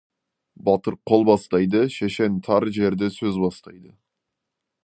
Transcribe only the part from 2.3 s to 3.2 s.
тар жерде